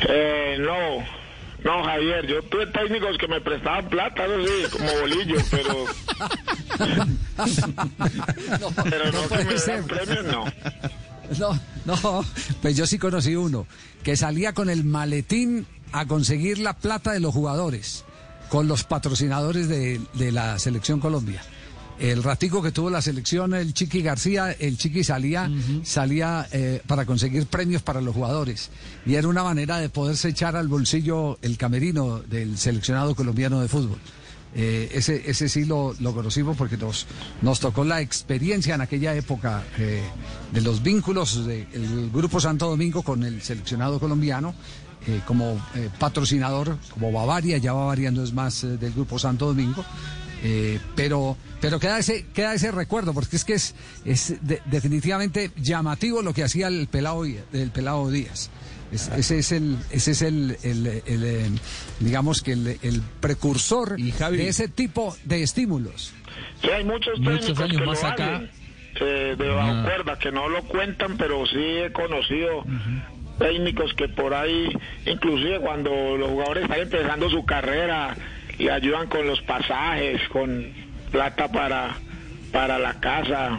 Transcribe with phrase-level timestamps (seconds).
[0.00, 1.04] Eh, no,
[1.64, 5.84] no, Javier, yo tuve técnicos que me prestaban plata, no sé, como bolillos, pero...
[8.90, 10.44] pero no, dan premios, no.
[11.38, 12.24] No, no,
[12.62, 13.66] pues yo sí conocí uno
[14.02, 18.04] que salía con el maletín a conseguir la plata de los jugadores,
[18.48, 21.42] con los patrocinadores de, de la selección Colombia.
[21.98, 25.50] El ratico que tuvo la selección, el Chiqui García, el Chiqui salía,
[25.82, 28.70] salía eh, para conseguir premios para los jugadores.
[29.04, 33.68] Y era una manera de poderse echar al bolsillo el camerino del seleccionado colombiano de
[33.68, 33.98] fútbol.
[34.54, 37.06] Eh, ese, ese sí lo, lo conocimos porque nos,
[37.42, 40.00] nos tocó la experiencia en aquella época eh,
[40.52, 44.54] de los vínculos del Grupo Santo Domingo con el seleccionado colombiano.
[45.06, 45.60] eh, como
[45.98, 49.84] patrocinador, como Bavaria, ya Bavaria no es más del Grupo Santo Domingo,
[50.42, 53.74] eh, pero, pero queda ese, queda ese recuerdo, porque es que es,
[54.04, 58.50] es de- definitivamente llamativo lo que hacía el pelado, el pelado Díaz.
[58.92, 61.50] Es- ese es el, ese es el, el- el, eh,
[62.00, 66.12] digamos que el, el precursor de ese tipo de estímulos.
[66.62, 68.36] Sí, hay muchos Muchos técnicos años que más lo acá.
[68.36, 68.50] hacen,
[69.00, 69.82] eh, de bajo Ah.
[69.84, 72.64] cuerda, que no lo cuentan, pero sí he conocido
[73.38, 74.68] técnicos que por ahí,
[75.06, 78.16] inclusive cuando los jugadores están empezando su carrera,
[78.58, 80.66] le ayudan con los pasajes, con
[81.12, 81.96] plata para,
[82.52, 83.58] para la casa,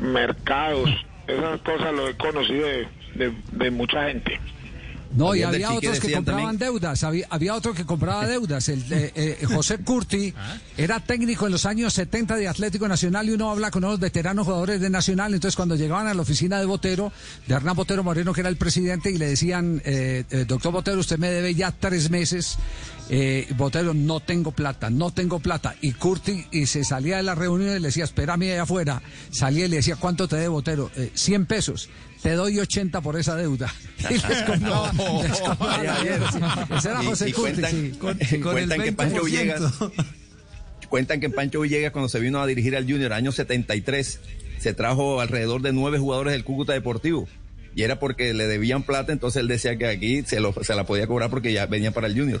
[0.00, 0.90] mercados,
[1.26, 4.40] esas cosas lo he conocido de, de- de mucha gente.
[5.12, 6.58] No, y había otros que compraban también.
[6.74, 8.68] deudas, había, había otro que compraba deudas.
[8.68, 10.32] El, eh, eh, José Curti
[10.76, 14.46] era técnico en los años 70 de Atlético Nacional y uno habla con unos veteranos
[14.46, 15.34] jugadores de Nacional.
[15.34, 17.12] Entonces, cuando llegaban a la oficina de Botero,
[17.48, 21.00] de Hernán Botero Moreno, que era el presidente, y le decían, eh, eh, doctor Botero,
[21.00, 22.56] usted me debe ya tres meses.
[23.12, 25.74] Eh, Botero, no tengo plata, no tengo plata.
[25.80, 29.02] Y Curti y se salía de la reunión y le decía, espérame allá afuera.
[29.32, 30.90] Salía y le decía, ¿cuánto te debe Botero?
[30.96, 31.88] "Eh, 100 pesos.
[32.22, 33.72] Te doy 80 por esa deuda.
[34.10, 34.22] Y les
[34.70, 36.68] la deuda.
[36.78, 37.70] Ese era Y- José y Curti, cuentan-
[38.28, 38.38] sí.
[38.40, 39.62] cuentan que Pancho Villegas
[40.88, 44.20] cuentan que Pancho Villegas cuando se vino a dirigir al Junior año 73
[44.58, 47.28] se trajo alrededor de nueve jugadores del Cúcuta Deportivo
[47.76, 50.84] y era porque le debían plata entonces él decía que aquí se, lo, se la
[50.84, 52.40] podía cobrar porque ya venían para el Junior